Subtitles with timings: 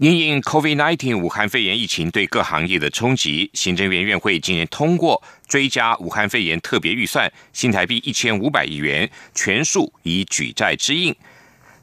[0.00, 11.14] 因应 COVID-19 武汉肺炎疫情对各行业的冲击，行政院院会今年通过追加武汉肺炎特别预算新台币一千五百亿元，全数以举债支应。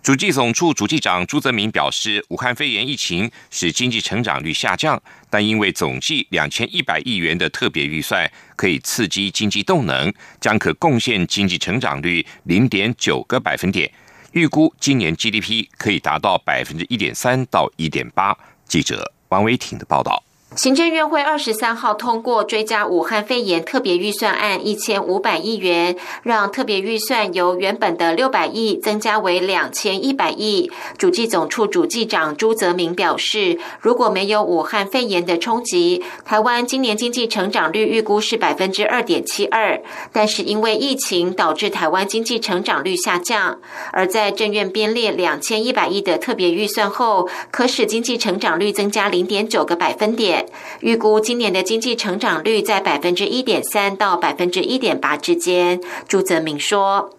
[0.02, 13.92] 主计总处主计长朱泽民表示，武汉肺炎疫情使经济成长率下降，但因为总计两千一百亿元的特别预算可以刺激经济动能，将可贡献经济成长率零点九个百分点。
[14.38, 18.38] 预估今年 GDP 可以达到百分之一点三到一点八。
[18.66, 20.27] 记者王维挺的报道。
[20.56, 30.72] 行政院会二十三号通过追加武汉肺炎特别预算案一千五百亿元，让特别预算由原本的六百亿增加为两千一百亿。
[30.98, 39.80] 主计总处主计长朱泽明表示，如果没有武汉肺炎的冲击，台湾今年经济成长率预估是百分之二点七二。
[40.14, 43.60] 但是因为疫情导致台湾经济成长率下降，
[43.92, 50.37] 而在政院编列两千一百亿的特别预算后，可使经济成长率增加零点九个百分点。
[50.82, 55.80] 预估今年的经济成长率在百分之一点三到百分之一点八之间。
[56.08, 57.12] 朱泽明说：“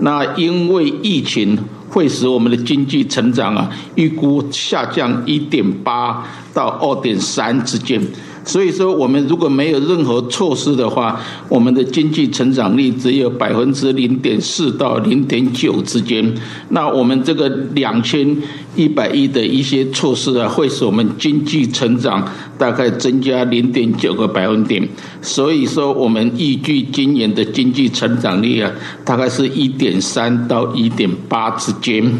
[0.00, 8.00] 那因为疫情会使我们的经济成长啊，预估下降一点八到二点三之间。”
[8.48, 16.34] 所以说，我们如果没有任何措施的话，我们的经济成长率只有百分之零点四到零点九之间。
[16.70, 18.34] 那我们这个两千
[18.74, 22.26] 一百亿的一些措施啊，会使我们经济成长
[22.56, 24.88] 大概增加零点九个百分点。
[25.20, 28.72] 所以说，我们预计今年的经济成长率啊，
[29.04, 32.10] 大概是一点三到一点八之间。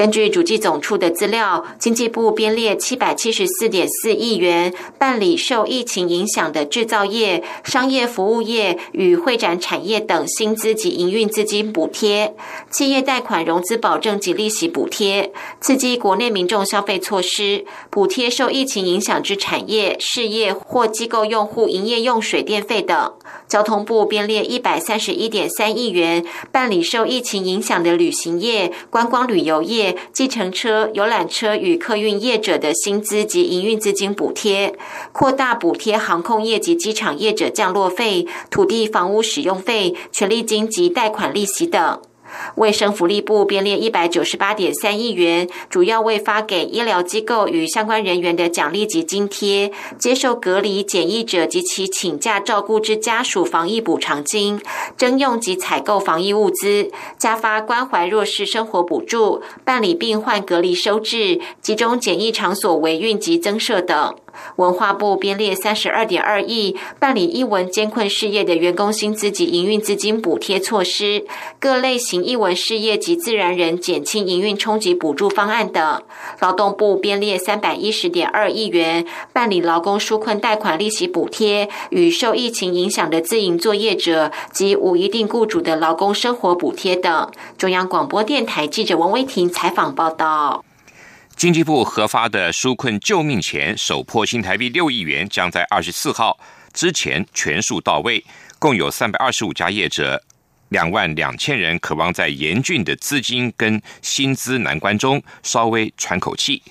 [0.00, 12.34] 根据主计总处的资料，经济部编列七百七十四点四亿元，办理受疫情影响的制造业、商业服务业与会展产业等薪资及营运资金补贴、
[12.70, 23.12] 企业贷款融资保证及利息补贴、刺激国内民众消费措施、补贴受疫情影响之产业、事业或机构用户营业用水电费等。
[23.46, 34.76] 交通部编列一百三十一点三亿元，办理受疫情影响的旅行业、观光旅游业、计程车、游览车与客运业者的薪资及营运资金补贴，
[35.12, 42.00] 扩大补贴航空业及机场业者降落费、土地房屋使用费、权利金及贷款利息等。
[42.56, 54.60] 卫生福利部编列一百九十八点三亿元，主要为发给医疗机构与相关人员的奖励及津贴，接受隔离检疫者及其请假照顾之家属防疫补偿金，
[54.96, 64.14] 征用及采购防疫物资，加发关怀弱势生活补助，办理病患隔离收治，集中检疫场所维运及增设等。
[64.56, 71.24] 文化部编列三十二点二亿，办理艺文监困事业的员工薪资及营运资金补贴措施，
[71.58, 76.02] 各类型艺文事业及自然人减轻营运冲击补助方案等。
[76.40, 87.30] 劳动部编列三百一十点二亿元，办理劳工纾困贷款利息补贴与受疫情影响的自营作业者及无一定雇主的劳工生活补贴等。
[87.56, 90.64] 中央广播电台记者王威婷采访报道。
[91.40, 96.38] 经济部核发的纾困救命钱首破新台币六亿元，将在二十四号
[96.74, 98.22] 之前全数到位。
[98.58, 100.22] 共有三百二十五家业者，
[100.68, 106.62] 两万两千人，渴望在严峻的资金跟薪资难关中稍微喘口气。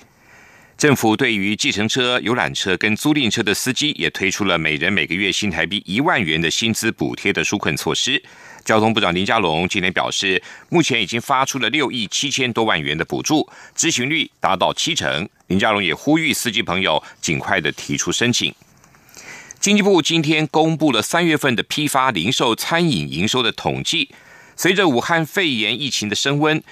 [0.78, 8.22] 政府对于计程车、游览车跟租赁车的司机，也推出了每人每个月新台币一万元的薪资补贴的纾困措施。
[8.64, 15.28] 交通部长林佳龙今天表示，目前已经发出了六亿七千多万元的补助，执行率达到七成。
[15.48, 18.54] 林佳龙也呼吁司机朋友尽快的提出申请。
[19.58, 24.10] 经济部今天公布了三月份的批发、零售、餐饮营收的统计。
[24.56, 26.62] 随着武汉肺炎疫情的升温，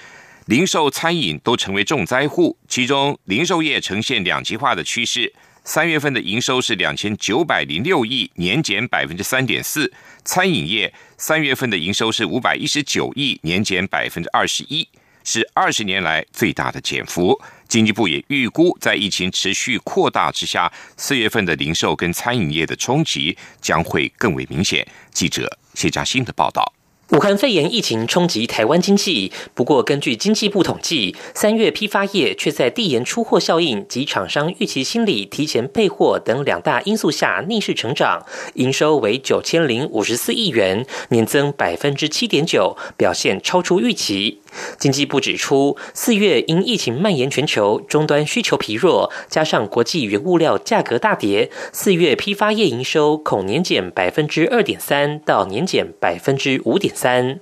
[0.45, 5.33] 零售、餐饮都成为重灾户，其中零售业呈现两极化的趋势。
[5.63, 9.91] 三月份的营收是两千九百零六亿，年减百分之三点四。
[10.25, 14.87] 餐饮业三月份的营收是五百一十九亿，年减百分之二十一，
[15.23, 17.39] 是二十年来最大的减幅。
[17.67, 24.87] 经济部也预估，在疫情持续扩大之下，四月份的零售跟餐饮业的冲击将会更为明显。
[25.11, 26.73] 记者谢嘉欣的报道。
[27.11, 38.23] 武汉肺炎疫情冲击台湾经济，不过根据经济部统计，三月批发业却在递延出货效应及厂商预期心理提前备货等两大因素下逆势成长，
[38.53, 44.41] 营收为九千零五十四亿元，年增百分之七点九，表现超出预期。
[44.77, 57.39] 经济部指出，四月因疫情蔓延全球，终端需求疲弱，加上国际原物料价格大跌，四月批发业营收恐年减百分之二点三到年减百分之五点三。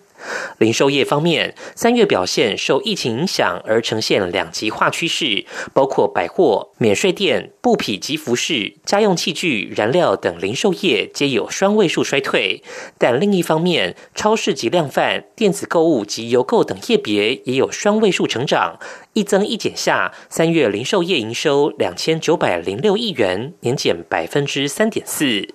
[0.58, 12.64] 零售业方面，三月表现受疫情影响而呈现两极化趋势，包括百货、免税店、布匹及服饰、家用器具、燃料等零售业皆有双位数衰退。
[12.98, 18.80] 但另一方面，超市及量贩、电子购物及邮购等业别也有双位数成长。
[19.14, 25.48] 一增一减下，三月零售业营收两千九百零六亿元，年减百分之三点四。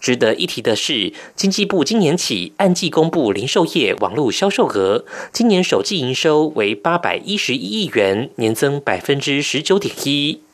[0.00, 10.45] 值得一提的是，经济部今年起按季公布零售业网络销售额，今年首季营收为八百一十一亿元，年增百分之十九点一。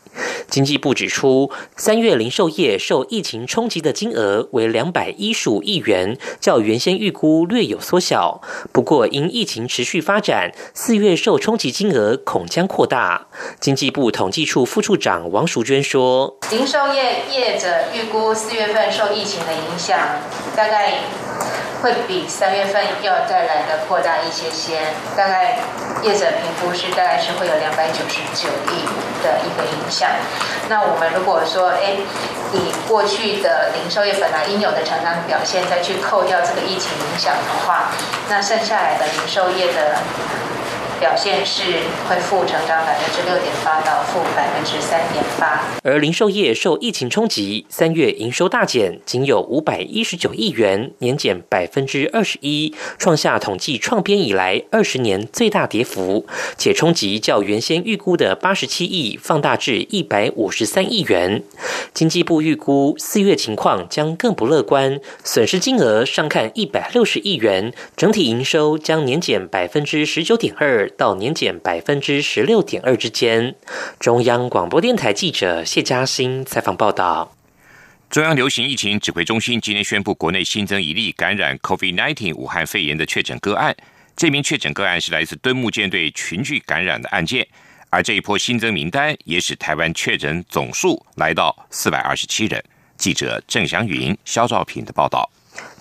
[0.48, 8.42] 经济部指出，三月零售业受疫情冲击的金额为两百一十五亿元，较原先预估略有缩小。
[8.70, 13.26] 不过，因疫情持续发展，四月受冲击金额恐将扩大。
[13.60, 19.98] 经济部统计处副处长王淑娟说：“零售业业者预估四月份受疫情的影响，
[20.54, 20.94] 大概。”
[21.82, 24.78] 会比三月份要再来的扩大一些些，
[25.16, 25.58] 大概
[26.04, 28.86] 业者评估是大概是会有两百九十九亿
[29.20, 30.01] 的一个影响。
[30.68, 31.96] 那我们如果说，哎，
[32.52, 37.90] 你过去的零售业本来应有的成长表现，再去扣掉这个疫情影响的话，
[38.28, 39.98] 那剩下来的零售业的。
[41.02, 41.62] 表现是
[42.08, 56.24] 恢复成长百分之六点八到负百分之三点八，而零售业受疫情冲击，三月营收大减，仅有五百一十九亿元，年减百分之二十一，创下统计创编以来二十年最大跌幅，
[56.56, 61.42] 且冲击较原先预估的八十七亿放大至一百五十三亿元。
[61.92, 70.88] 经济部预估四月情况将更不乐观，损失金额上看一百六十亿元，整体营收将年减百分之十九点二。
[70.96, 73.54] 到年减百分之十六点二之间。
[73.98, 77.34] 中央广播电台记者谢嘉欣采访报道。
[78.10, 83.74] 中央流行疫情指挥中心今天宣布，国内新增一例感染 COVID-19 武汉肺炎的确诊个案。
[84.14, 87.48] 这名确诊个案是来自敦木舰队群聚感染的案件，
[87.88, 92.62] 而这一波新增名单也使台湾确诊总数来到四百二十七人。
[92.98, 95.28] 记者郑祥云、肖兆平的报道。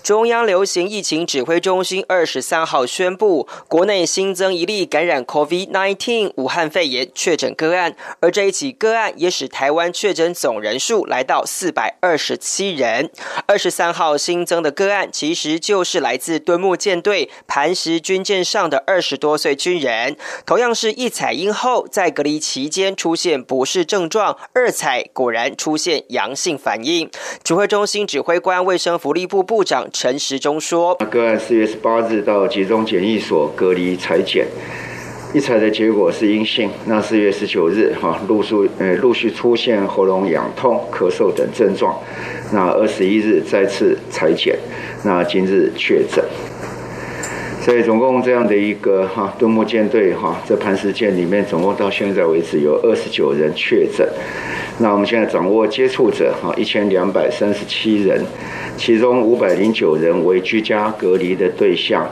[0.03, 13.11] 中央流行疫情指挥中心二十三号宣布，国内新增一例感染 COVID-19 武汉肺炎确诊个案，而这一起个案也使台湾确诊总人数来到四百二十七人。
[13.45, 20.17] 二十三号新增的个案，其实就是来自敦木舰队磐石军舰上的二十多岁军人，
[20.47, 27.07] 同样是一采阴后，在隔离期间出现不适症状，二采果然出现阳性反应。
[27.43, 29.89] 指挥中心指挥官、卫生福利部部长。
[29.93, 34.47] 陈时中说：“个案四月十八日到集中检疫所隔离裁检，
[35.33, 36.69] 一采的结果是阴性。
[36.85, 41.99] 那四月十九日，哈，陆续呃陆续出现喉咙痒痛、咳嗽等症状。
[42.53, 44.57] 那二十一日再次裁检，
[45.03, 46.23] 那今日确诊。
[47.61, 54.07] 所以总共这样的一个哈敦木舰队哈这磐石舰里面，总共到现在为止有二十九人确诊。
[54.79, 58.25] 那我们现在掌握接触者哈一千两百三十七人。”
[58.77, 62.09] 其中五百零九人为居家隔离的对象，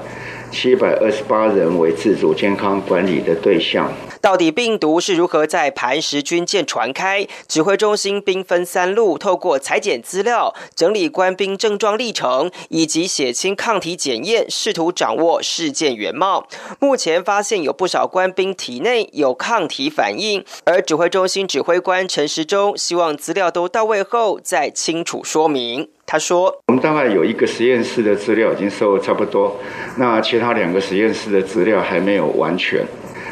[0.51, 3.91] 七百二十八人为自主健康管理的对象。
[4.21, 7.25] 到底病毒是如何在磐石军舰传开？
[7.47, 16.45] 指挥中心兵分三路，透过裁剪资料、整理官兵症状历程以及血清抗体检验，试图掌握事件原貌。
[16.79, 25.87] 目前发现有不少官兵体内有抗体反应，而指挥中心指挥官陈时中希望资料都到位后再清楚说明。
[26.11, 29.55] 他说：“我们大概有一个实验室的资料已经收差不多，
[29.97, 32.83] 那其他两个实验室的资料还没有完全。”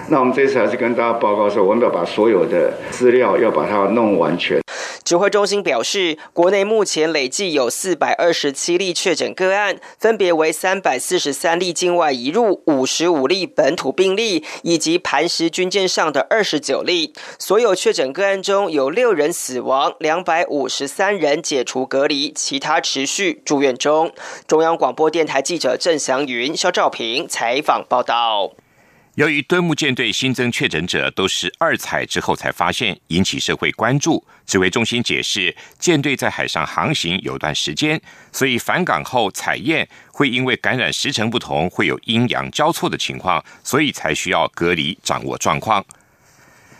[0.10, 4.62] 那我们这次还是跟大家报告说，我们要把所有的资料要把它弄完全。
[5.08, 17.14] 指挥中心表示，国内目前累计有四百二十七例确诊个案，分别为三百四十三例境外移入、五十五例本土病例，以及磐石军舰上的二十九例。
[17.40, 24.12] 所有确诊个案中有六人死亡，两百五十三人解除隔离，其他持续住院中。
[24.46, 28.52] 中央广播电台记者郑祥云、肖兆平采访报道。
[29.18, 34.24] 由于敦睦舰队新增确诊者都是二采之后才发现，引起社会关注。
[34.46, 38.00] 指挥中心解释，舰队在海上航行有段时间，
[38.32, 45.84] 所以返港后采验会因为感染时程不同，会有阴阳交错的情况，所以才需要隔离掌握状况。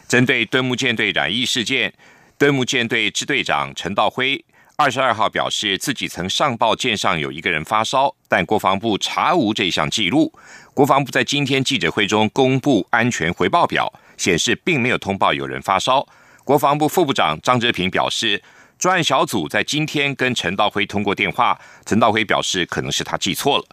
[0.08, 1.92] 针对敦睦舰队染疫事件，
[2.38, 4.46] 敦睦舰队支队长陈道辉。
[4.80, 10.32] 二十二号表示，自己曾上报舰上有一个人发烧，但国防部查无这项记录。
[10.76, 16.08] 国防部在今天记者会中公布安全回报表，显示并没有通报有人发烧。
[16.44, 18.40] 国防部副部长张哲平表示，
[18.78, 23.66] 专案小组在今天跟陈道辉通过电话，陈道辉表示可能是他记错了。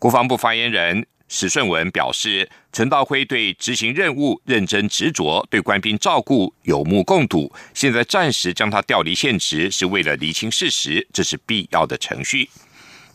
[0.00, 1.06] 国防部发言人。
[1.28, 7.52] 史顺文表示，陈道辉对执行任务认真执着，对官兵照顾有目共睹。
[7.72, 12.48] 现在暂时将他调离现职，是为了厘清事实，这是必要的程序。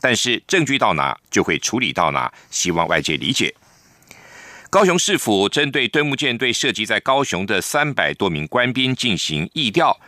[0.01, 3.53] 但是证据到哪，就会处理到哪，希望外界理解。
[4.69, 9.99] 高雄市府针对敦睦舰队涉及在高雄的三百多名官兵进行议调，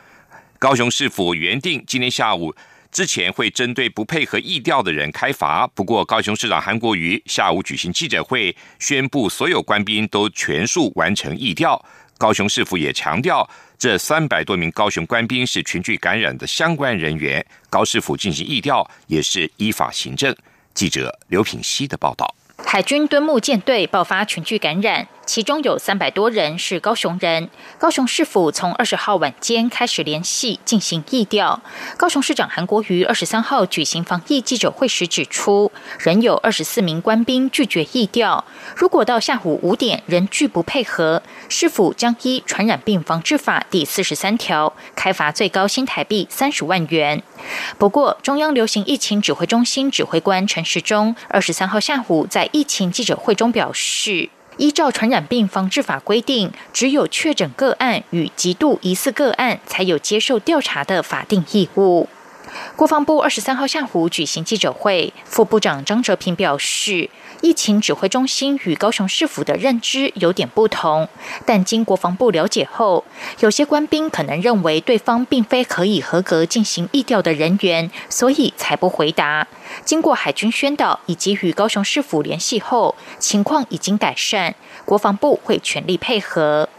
[0.59, 2.53] 高雄市府原定今天下午。
[2.91, 11.83] 之前会针对不配合议调的人开罚，不过高雄市长韩国瑜下午举行记者会，宣布所有官兵都全数完成议调。
[12.17, 20.35] 高雄市府也强调，这三百多名高雄官兵是群聚感染的相关人员，高市府进行议调也是依法行政。
[20.73, 22.35] 记者刘品熙的报道。
[22.63, 25.07] 海军敦睦舰队爆发群聚感染。
[25.25, 27.49] 其中有三百多人是高雄人。
[27.77, 31.61] 高雄市府从二十号晚间开始联系进行疫调。
[31.95, 38.43] 高雄市长韩国瑜二十三号举行防疫记者会时指出，仍有二十四名官兵拒绝疫调。
[38.75, 47.23] 如果到下午五点仍拒不配合，市府将依传染病防治法第四十三条开罚最高新台币三十万元。
[47.77, 54.29] 不过，中央流行疫情指挥中心指挥官陈时中二十三号下午在疫情记者会中表示。
[54.61, 62.07] 依照传染病防治法规定，只有确诊个案与极度疑似个案才有接受调查的法定义务。
[62.75, 67.09] 国防部二十三号下午举行记者会，副部长张哲平表示。
[67.41, 71.09] 疫情指挥中心与高雄市府的认知有点不同，
[71.43, 73.03] 但经国防部了解后，
[73.39, 79.47] 有些官兵可能认为对方并非可以合格进行疫调的人员，所以才不回答。
[79.83, 84.53] 经过海军宣导以及与高雄市府联系后，情况已经改善，
[84.85, 86.69] 国防部会全力配合。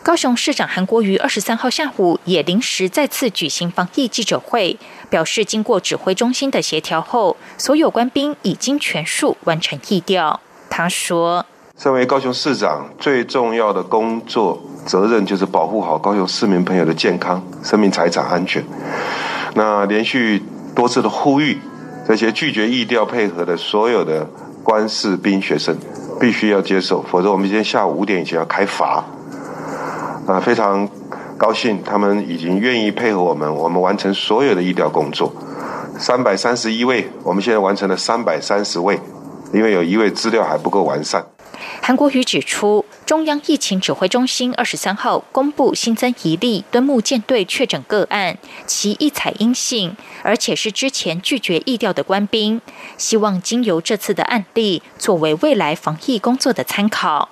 [0.00, 4.78] 高雄市长韩国瑜二十三号下午也临时再次举行防疫记者会，
[5.10, 10.40] 表示经过指挥中心的协调后，所有官兵已经全数完成疫调。
[10.68, 11.44] 他说
[11.78, 18.62] ：“身为高雄市长，最重要的工作责任就是保护好高雄市民朋友的健康、生命财产安全。
[19.54, 20.42] 那连续
[20.74, 21.58] 多次的呼吁，
[22.06, 24.28] 这些拒绝疫调配合的所有的
[24.62, 25.76] 官士兵学生，
[26.20, 29.04] 必须要接受，否则我们今天下午五点以前要开罚。”
[30.28, 30.86] 啊，非常
[31.38, 35.32] 高兴，他们已经愿意配合我们，我们完成所有的医疗工作。
[35.96, 38.98] 三百三十一位，我们现在完成了三百三十位，
[39.54, 41.24] 因为有一位资料还不够完善。
[41.80, 52.60] 韩国瑜指出，中央疫情指挥中心二十三号公布新增一例敦睦舰队确诊个案，其一采阴性，而且是之前拒绝疫调的官兵。
[52.96, 57.28] 希望经由这次的案例，作为未来防疫工作的参考。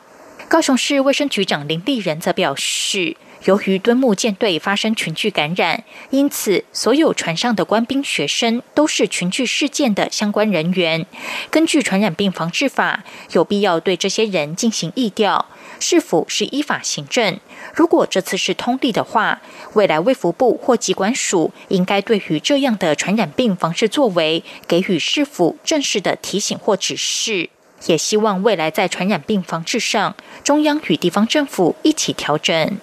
[0.49, 11.07] 高雄市卫生局长林立仁则表示，由于敦睦舰队发生群聚感染，因此所有船上的官兵、学生都是群聚事件的相关人员。
[11.49, 15.47] 根据传染病防治法，有必要对这些人进行疫调，
[15.79, 17.39] 是否是依法行政？
[17.73, 19.41] 如果这次是通例的话，
[19.75, 27.51] 未来卫福部或机关署应该对于这样的传染病防治作为，给予市府正式的提醒或指示。
[27.87, 32.79] 也希望未来在传染病防治上，中央与地方政府一起调整。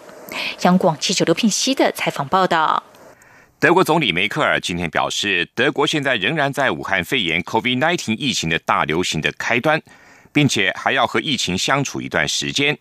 [0.61, 2.83] 央广记者刘聘熙的采访报道。
[3.59, 9.81] 德国总理梅克尔今天表示，德国现在仍然在武汉肺炎 （COVID-19） 疫情的大流行的开端，
[10.33, 12.77] 并且还要和疫情相处一段时间。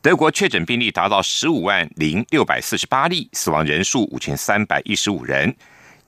[0.00, 5.54] 德国确诊病例达到十五万零六百四十八例，死亡人数五千三百一十五人。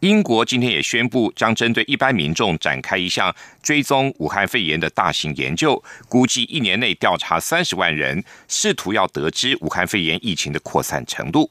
[0.04, 11.50] 英国今天也宣布，将针对一般民众展开一项追踪武汉肺炎的大型研究，估计一年内调查三十万人，试图要得知武汉肺炎疫情的扩散程度。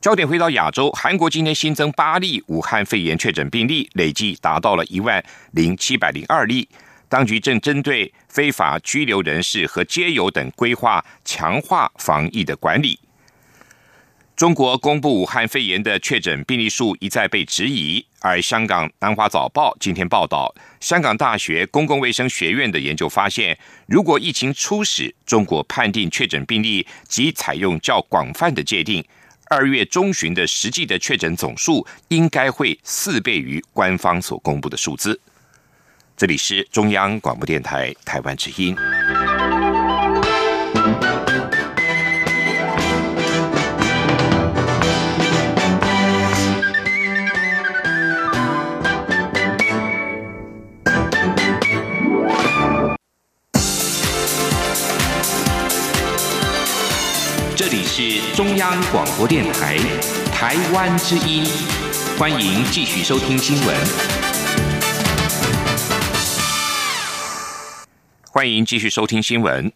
[0.00, 6.68] 焦点回到亚洲，韩国今天新增八例武汉肺炎确诊病例，累计达到了一万零七百零二例。
[7.08, 13.00] 当局正针对非法拘留人士和街友等规划强化防疫的管理。
[14.38, 29.04] 中国公布武汉肺炎的确诊病例数一再被质疑，而香港南华早报今天报道，香港大学公共卫生学院的研究发现，如果疫情初始，中国判定确诊病例及采用较广泛的界定，
[29.50, 35.20] 二月中旬的实际的确诊总数应该会四倍于官方所公布的数字。
[36.16, 38.76] 这里是中央广播电台台湾之音。
[58.00, 59.76] 是中央广播电台
[60.32, 61.44] 台湾之音，
[62.16, 63.76] 欢迎继续收听新闻。
[68.30, 69.72] 欢迎继续收听新闻。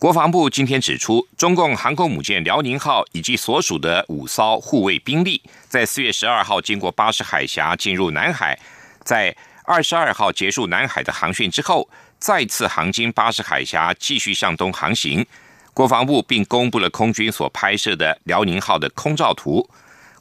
[0.00, 8.58] 国防部今天指出，中共航空母舰辽宁号以及所属的五艘护卫兵力，在四月十二号经过巴士海峡进入南海，
[9.04, 15.24] 在二十二号结束南海的航训之后，再次航经巴士海峡，继续向东航行。
[15.72, 19.68] 国防部并公布了空军所拍摄的辽宁号的空照图。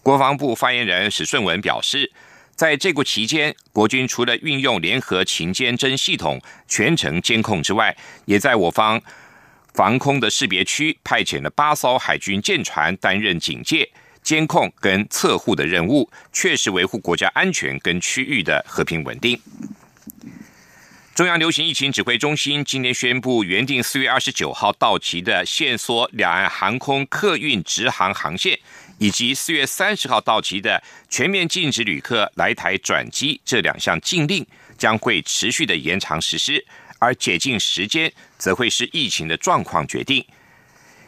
[0.02, 2.12] 国防部发言人史顺文表示，
[2.56, 9.02] 在这个期间，国军除了运用联合勤监侦系统全程监控之外，也在我方
[9.74, 13.90] 防空的识别区派遣了八艘海军舰船担任警戒、
[14.24, 19.40] 监控跟测护的任务，确实维护国家安全跟区域的和平稳定。
[21.20, 28.58] 中央流行疫情指挥中心今天宣布，原定四月二十九号到期的限缩两岸航空客运直航航线，
[29.00, 34.48] 以及四月三十号到期的全面禁止旅客来台转机这两项禁令，
[34.78, 36.66] 将会持续的延长实施，
[37.00, 40.26] 而解禁时间则会是疫情的状况决定。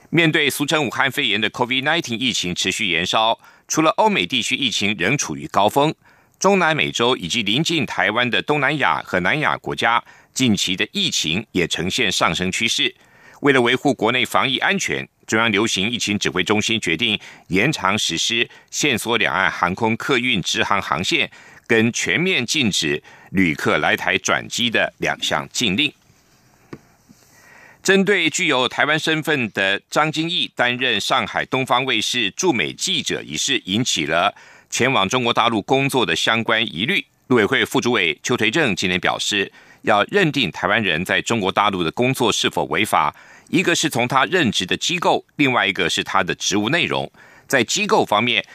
[0.09, 5.95] 面对俗称武汉肺炎的 COVID-19 疫情持续延烧，除了欧美地区疫情仍处于高峰。
[6.41, 12.95] 中南美洲以及临近台湾的东南亚和南亚国家，近期的疫情也呈现上升趋势。
[13.41, 17.19] 为了维护国内防疫安全，中央流行疫情指挥中心决定
[17.49, 21.29] 延长实施限缩两岸航空客运直航航线，
[21.67, 25.93] 跟全面禁止旅客来台转机的两项禁令。
[27.83, 34.33] 针对具有台湾身份的张金义担任上海东方卫视驻美记者一事，引起了。
[34.71, 39.51] 前往中国大陆工作的相关疑虑，陆委会副主委邱垂正今天表示，
[39.81, 43.13] 要认定台湾人在中国大陆的工作是否违法，
[43.49, 47.11] 一个是从他任职的机构，另外一个是他的职务内容。
[47.47, 48.45] 在机构方面，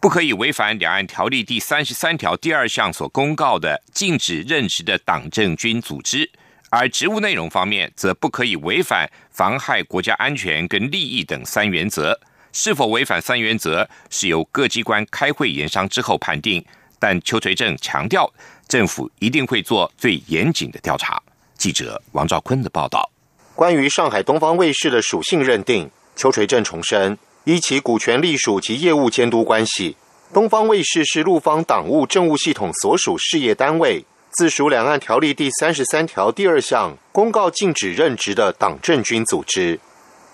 [0.00, 6.24] 不可以违反两岸条例第三十三条第二项所公告的禁止任职的党政军组织；
[6.70, 12.18] 而职务内容方面，则不可以违反妨害国家安全跟利益等三原则。
[12.58, 16.64] 是否违反三原则，是由各机关开会研商之后判定。
[16.98, 18.32] 但邱垂正强调，
[18.66, 21.22] 政府一定会做最严谨的调查。
[21.58, 23.10] 记者王兆坤的报道。
[23.54, 29.94] 关于上海东方卫视的属性认定，邱垂正重申，依其股权隶属及业务监督关系，
[30.32, 39.78] 东方卫视是陆方党务政务系统所属事业单位，自属两岸条例第三十三条第二项公告禁止任职的党政军组织。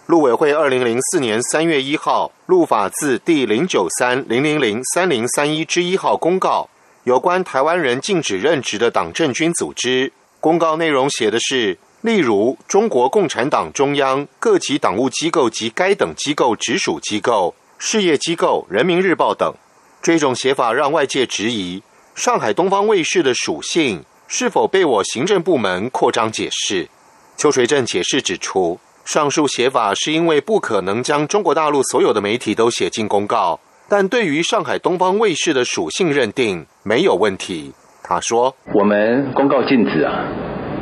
[0.06, 6.68] 陆委会二零零四年三月一号陆法字第零九三零零零三零三一之一号公告，
[7.04, 10.12] 有关台湾人禁止任职的党政军组织。
[10.40, 19.54] 公告内容写的是，例如中国共产党中央各级党务机构及该等机构直属机构、事业机构、人民日报等。
[20.02, 21.80] 这种写法让外界质疑
[22.16, 26.88] 上海东方卫视的属性是否被我行政部门扩张解释。
[27.36, 28.80] 邱垂正解释指出。
[29.04, 37.72] 上述写法是因为不可能将中国大陆所有的媒体都写进公告，但对于上海东方卫视的属性认定没有问题。
[38.04, 40.24] 他说：“我们公告禁止啊，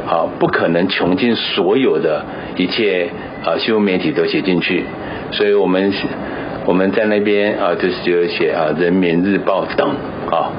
[0.07, 2.25] 好，不可能穷尽所有的
[2.57, 3.11] 一切
[3.45, 4.85] 啊新闻媒体都写进去，
[5.33, 5.93] 所以我们
[6.67, 9.89] 我们在那边啊就是就写啊人民日报等
[10.31, 10.53] 啊，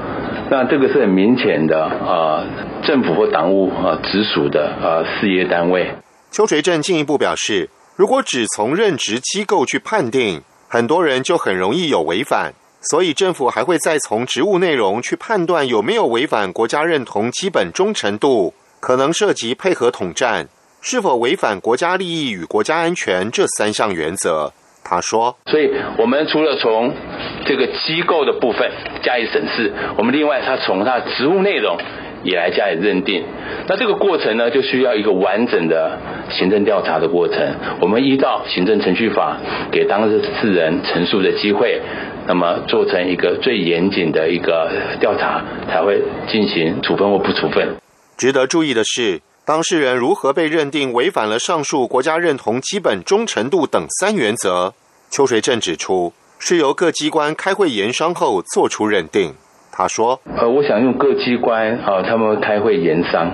[0.50, 2.44] 那这个是很明显的啊
[2.84, 5.88] 政府或党务啊直属的啊事业单位。”
[6.32, 12.54] 邱垂正进一步表示，如果只从任职机构去判定，很多人就很容易有违反，
[12.90, 20.48] 所以政府还会再从职务内容去判断有没有违反国家认同基本忠诚度，可能涉及配合统战，
[20.82, 24.54] 是否违反国家利益与国家安全这三项原则。
[24.86, 26.96] 他说，所以我们除了从
[27.46, 28.72] 这个机构的部分
[29.04, 31.78] 加以审视，我们另外他从他职务内容。
[32.24, 33.24] 也来加以认定。
[33.68, 35.98] 那这个过程呢，就需要一个完整的
[36.30, 37.56] 行政调查的过程。
[37.80, 39.38] 我们依照行政程序法，
[39.72, 41.82] 给当事人陈述的机会，
[42.28, 47.76] 那么做成一个最严谨的一个调查，才会进行处分或不处分。
[48.18, 54.74] 值得注意的是，当事人如何被认定违反了上述国家认同基本忠诚度等三原则？
[55.10, 59.34] 邱水正指出，是由各机关开会研商后做出认定。
[59.72, 63.32] 他说：“呃，我想用各机关啊，他们开会研商，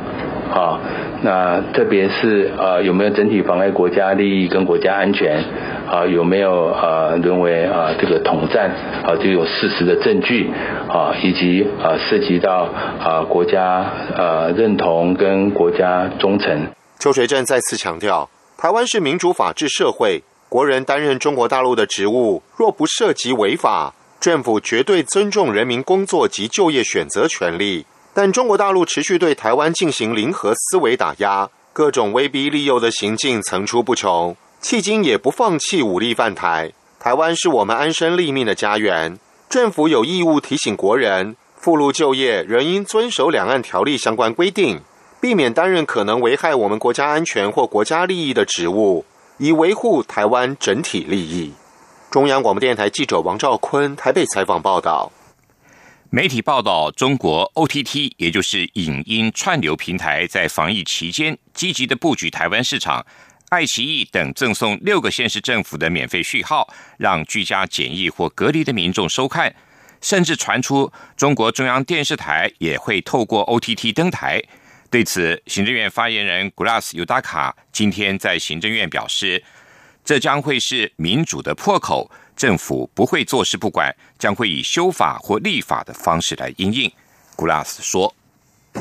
[0.53, 0.79] 啊，
[1.23, 5.43] 那特别是呃，有没有整体妨碍国家利益跟国家安全，
[5.89, 8.69] 啊，有没有呃认为啊这个统战
[9.03, 10.49] 啊就有事实的证据，
[10.87, 12.69] 啊，以及啊涉及到
[13.01, 13.83] 啊国家
[14.15, 16.67] 呃认同跟国家忠诚。”
[16.99, 23.93] 邱学正再次强调，台湾是民主法治社会，国人担任中国大陆的职务，若不涉及违法。
[24.19, 36.73] 政府绝对尊重人民工作及就业选择权利，但中国大陆持续对台湾进行零和思维打压，各种威逼利诱的行径层出不穷，迄今也不放弃武力犯台。
[36.99, 44.81] 台湾是我们安身立命的家园，政府有义务提醒国人，赴陆就业仍应遵守两岸条例相关规定，
[45.21, 49.05] 避免担任可能危害我们国家安全或国家利益的职务，
[49.37, 51.53] 以维护台湾整体利益。
[52.09, 55.11] 中央广播电台记者王兆坤台北采访报道。
[56.09, 63.05] 媒体报道，中国 OTT，也就是影音串流平台，在防疫期间积极的布局台湾市场。
[63.49, 69.53] 爱奇艺等赠送六个县市政府的免费序号，让居家检疫或隔离的民众收看。
[69.99, 74.41] 甚至传出中国中央电视台也会透过 OTT 登台。
[74.89, 79.43] 对此，行政院发言人 Glass 尤达卡今天在行政院表示。
[80.07, 86.89] 这将会是民主的破口，政府不会坐视不管，将会以修法或立法的方式来应应。
[87.35, 88.15] 古拉斯说：“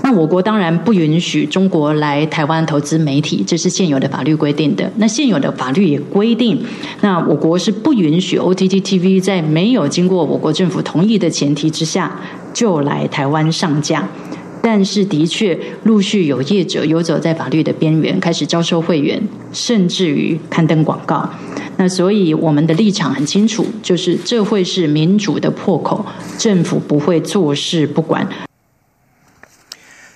[0.04, 4.88] 那我国当然不允许中国来台湾投资媒体，这是现有的法律规定的。
[4.98, 6.64] 那现有的法律也规定，
[7.00, 12.20] 那我国是不允许 OTT TV 在没有经过我国政府同意的前提之下
[12.54, 14.08] 就来台湾上架。”
[14.66, 21.30] 但是，的确，陆续有业者游走在法律的边缘，开始招收会员，甚至于刊登广告。
[21.76, 26.04] 那所以，我们的立场很清楚，就是这会是民主的破口，
[26.36, 28.28] 政府不会坐视不管。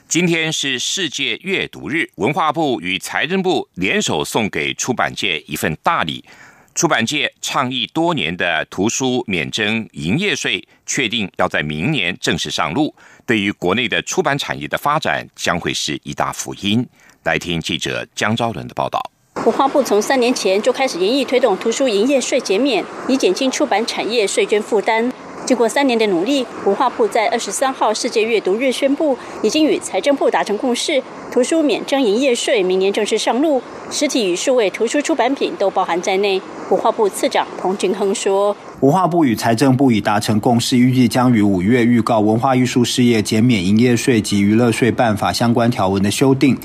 [0.09, 6.25] 今天是世界阅读日，文化部与财政部联手送给出版界一份大礼。
[6.73, 12.95] 出版界倡议多年的图书免征营业税，确定要在明年正式上路。
[13.31, 16.85] 对于国内的出版产业的发展，将会是一大福音。
[17.23, 19.01] 来听记者江昭伦的报道。
[19.45, 25.13] 文化部从三年前就开始严厉推动图书营业税减免，以减轻出版产业税捐负担。
[25.47, 33.63] 经过三年的努力，文化部在二十三号世界阅读日宣布，已经与财政部达成共识，图书免征营业税，明年正式上路，
[33.93, 36.43] 实体与数位图书出版品都包含在内。
[36.69, 46.57] 文化部次长彭俊亨说：“文化部与财政部已达成共识，预计将于五月预告文化艺术事业减免营业税及娱乐税办法相关条文的修订。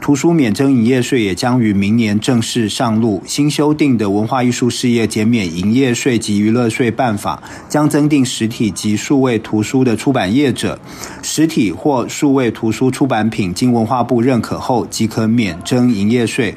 [0.00, 3.20] 图书免征营业税也将于明年正式上路。
[3.26, 10.78] 新修订的文化艺术事业减免营业税及娱乐税办法将增订实体及数位图书的出版业者，
[11.20, 16.54] 实体或数位图书出版品经文化部认可后，即可免征营业税。”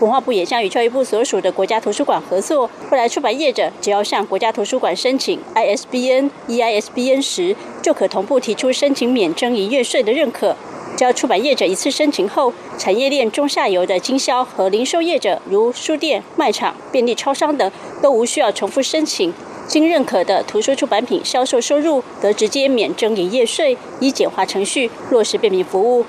[0.00, 10.56] 文化部也将与教育部所属的国家图书馆合作，未来出版业者只要向国家图书馆申请 ISBN、EISBN 时，就可同步提出申请免征营业税的认可。
[10.96, 17.70] 只要出版业者一次申请后，产业链中下游的经销和零售业者，如书店、卖场、便利超商等，
[18.02, 19.32] 都无需要重复申请。
[19.66, 26.04] 经认可的图书出版品销售收入，得直接免征营业税，以简化程序，落实便民服务。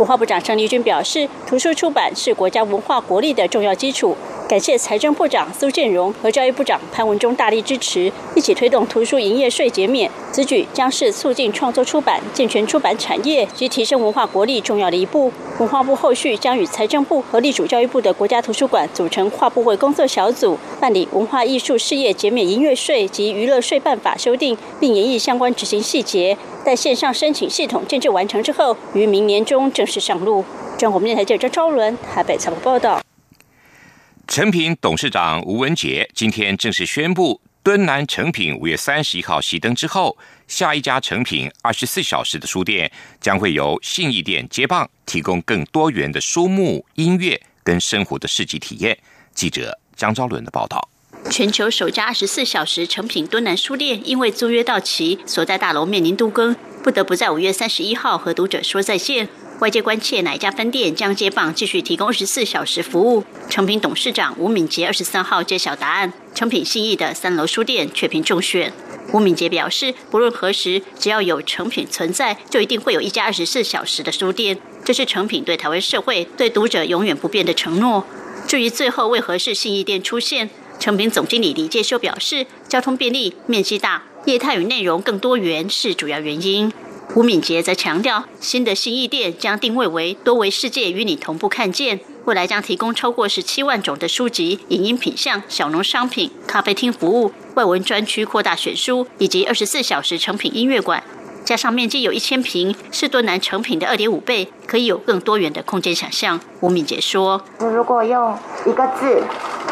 [0.00, 4.16] 文化部长盛丽君表示，图书出版是国家文化国力的重要基础。
[4.50, 10.10] 感谢财政部长苏建荣和教育部长潘文忠大力支持，一起推动图书营业税减免。
[10.32, 15.32] 此举将是促进创作出版、健全出版产业及提升文化国力重要的一步。
[15.60, 26.36] 文化部后续将与财政部和隶属教育部的国家图书馆组成跨部会工作小组，办理文化艺术事业减免营业税及娱乐税办法修订，并研议相关执行细节。
[26.64, 30.44] 待线上申请系统建设完成之后，于明年中正式上路。
[30.76, 33.00] 中国电台记者张伦台北采访报道。
[34.30, 40.16] 成品董事长吴文杰今天正式宣布，敦南成品五月三十一号熄灯之后，
[40.46, 42.88] 下一家成品二十四小时的书店
[43.20, 48.96] 将会由信义店接棒，提供更多元的书目、音乐跟生活的市集体验。
[49.34, 50.88] 记者江昭伦的报道。
[51.28, 56.54] 全球首家二十四小时成品敦南书店因为租约到期，所在大楼面临都更。
[56.84, 59.28] 不得不在五月三十一号和读者说再见。
[59.60, 63.22] 外界关切哪一家分店将接棒继续提供二十四小时服务？
[63.50, 68.72] 成品董事长吴敏杰二十三号揭晓答案：成品信义的三楼书店却评中选。
[69.12, 74.56] 吴敏杰表示，不论何时，只要有成品存在，就一定会有一家二十四小时的书店。
[74.82, 78.06] 这是成品对台湾社会、对读者永远不变的承诺。
[78.48, 86.72] 至于最后为何是信义店出现，成品总经理李介修表示，交通便利、面积大、业态与内容更多元是主要原因。
[87.16, 101.02] 吴敏杰则强调，新的新义店将定位为多维世界与你同步看见，未来将提供超过十七万种的书籍、影音品项、小农商品、咖啡厅服务、外文专区扩大选书，以及二十四小时成品音乐馆。
[101.44, 106.38] 加上面积有一千平，是多南成品的二点五倍，可以有更多元的空间想象。
[106.60, 109.20] 吴敏杰说：“如果用一个字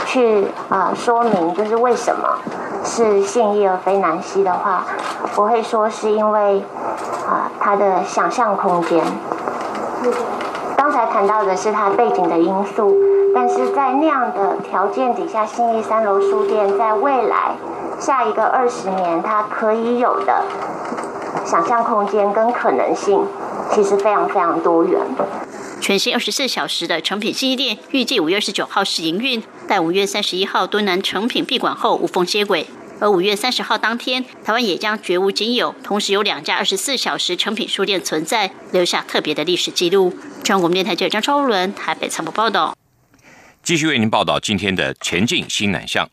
[0.04, 2.36] 去啊说明，就是为什么
[2.84, 4.84] 是信义而非南西的话，
[5.36, 6.62] 我会说是因为
[7.28, 9.04] 啊它的想象空间。
[10.76, 12.96] 刚才谈到的是它背景的因素，
[13.34, 17.56] 但是在那样的条件底下，信义三楼书店在未来
[18.00, 20.44] 下一个二十年，它可以有的。”
[21.44, 23.24] 想象空间跟可能性
[23.70, 25.00] 其实非常非常多元。
[25.80, 32.66] 全新二十四小时的成品记忆店预计五月二十九号试营运，待五月三十一号敦南成品闭馆后无缝接轨。
[33.00, 40.16] 而五月三十号当天，台湾也将绝无仅有，同时有两家二十四小时成品书店存在，留下特别的历史记录。
[40.42, 42.76] 中国电台记者张超伦台北参谋报道。
[43.62, 46.08] 继续为您报道今天的前进新南向。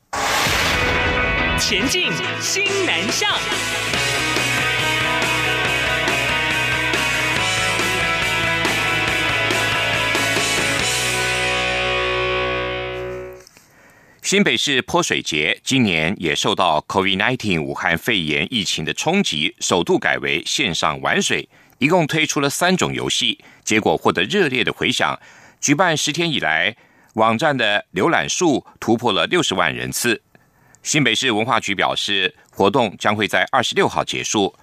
[1.57, 3.29] 前进新南向。
[14.25, 25.15] 新北市泼水节今年也受到 COVID-19 武汉肺炎疫情的冲击，首度改为线上玩水，一共推出了三种游戏，结果获得热烈的回响。
[25.61, 26.75] 举办十天以来，
[27.13, 30.19] 网站的浏览数突破了六十万人次。
[30.81, 34.55] 新北市文化局表示，活动将会在二十六号结束。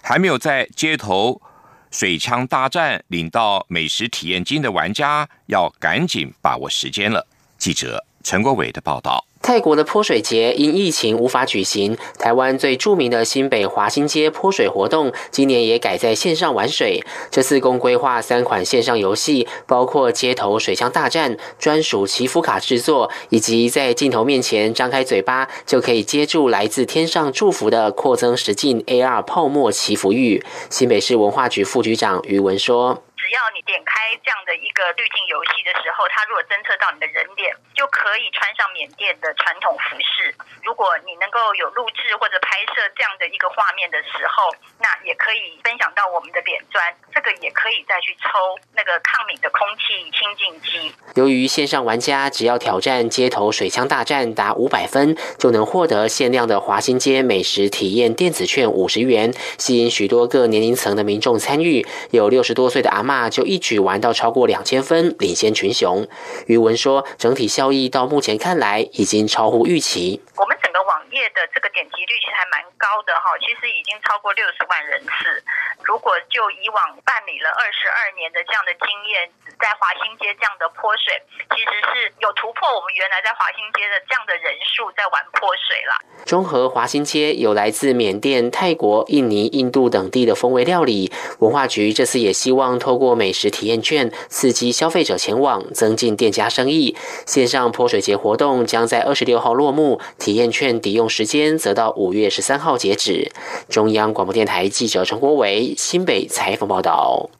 [0.00, 1.42] 还没有在街头
[1.90, 7.26] 水枪大战领到美食体验金的玩家，要赶紧把握时间了。
[7.58, 8.07] 记者。
[8.28, 17.02] 陈国伟的报道：泰国的泼水节因疫情无法举行，台湾最著名的新北华新街泼水活动今年也改在线上玩水。
[17.30, 30.44] 这次共规划三款线上游戏，包括街头水枪大战、专属祈福卡制作，以及在镜头面前张开嘴巴就可以接住来自天上祝福的扩增实境 AR 泡沫祈福玉。
[30.68, 33.02] 新北市文化局副局长余文说。
[33.28, 40.32] 只要你点开这样的一个滤镜游戏的时候，它如果侦测到你的人脸，就可以穿上缅甸的传统服饰。
[40.64, 44.48] 如果你能够有录制或者拍摄这样的一个画面的时候，
[44.80, 46.80] 那也可以分享到我们的脸砖，
[47.12, 50.96] 这个也可以再去抽那个抗敏的空气清净机。
[51.14, 61.86] 由于线上玩家只要挑战街头水枪大战达五百分，就能获得限量的华新街美食体验电子券五十元，吸引许多各年龄层的民众参与。
[62.10, 63.17] 有六十多岁的阿妈。
[63.18, 66.06] 那就一举玩到超过两千分，领先群雄。
[66.46, 70.22] 余文说，整体效益到目前看来已经超乎预期。
[70.36, 72.46] 我们整个网页的这个点击率其实还
[72.78, 75.42] 高的哈，其实已经超过六十万人次。
[75.84, 85.92] 如果就以往办理了二十二年的这样的经验，在华新街这样的泼水，其实是有突破我们原来在华新街的这样的人数在玩泼水了。
[86.24, 96.96] 中和华新街有来自缅甸、泰国、印尼、印度等地的风味料理，文化局这次也希望透过美食体验券刺激消费者前往，增进店家生意。
[97.26, 103.30] 线上泼水节活动将在二十六号落幕，体验券抵用时间则到五月十三号截止。
[103.68, 105.74] 中央广播电台记者陈国伟。
[105.76, 107.30] 新北采访报道：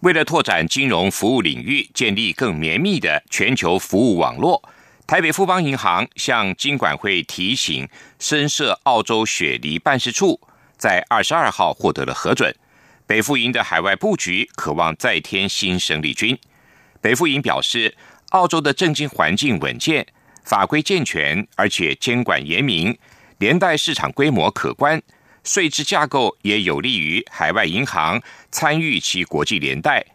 [0.00, 4.62] 为了拓展金融服务领域，建立更绵密的全球服务网络，
[5.06, 10.40] 台北富邦银行向金管会提醒深设澳洲雪梨办事处，
[10.76, 12.54] 在二十二号获得了核准。
[13.06, 16.38] 北富银的海外布局渴望再添新生力军。
[17.00, 17.94] 北富银表示，
[18.30, 20.06] 澳洲的政经环境稳健，
[20.44, 22.96] 法规健全，而且监管严明，
[23.42, 25.02] 连带市场规模可观。
[25.42, 30.06] 税制架构也有利于海外银行参与其国际连带，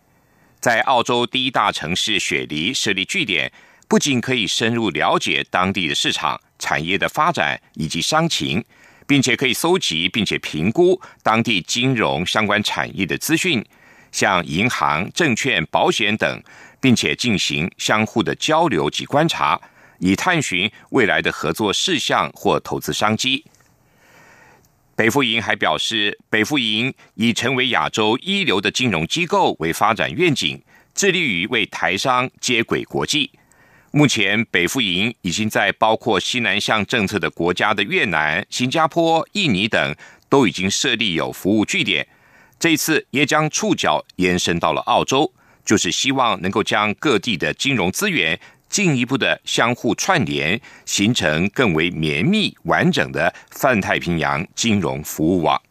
[0.61, 3.51] 在澳洲第一大城市雪梨设立据点，
[3.89, 8.63] 不仅可以深入了解当地的市场、产业的发展以及商情，
[9.05, 13.61] 并且可以搜集并且评估当地金融相关产业的资讯，
[14.13, 16.41] 像银行、证券、保险等，
[16.79, 19.59] 并且进行相互的交流及观察，
[19.99, 23.45] 以探寻未来的合作事项或投资商机。
[24.95, 30.60] 北富银还表示，北富银以成为亚洲一流的金融机构为发展愿景，
[30.95, 33.31] 致力于为台商接轨国际。
[33.91, 39.95] 目前，北富银已经在包括西南向政策的国家的越南、新加坡、印尼等，
[40.29, 42.07] 都已经设立有服务据点。
[42.60, 45.31] 这次也将触角延伸到了澳洲，
[45.63, 48.39] 就是希望能够将各地的金融资源。
[48.69, 55.62] 进一步的相互串联，形成更为绵密完整的泛太平洋金融服务网。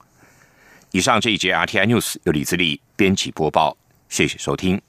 [0.93, 3.77] 以上这一节 RTI News 由李自力编辑播报，
[4.09, 4.81] 谢谢收听。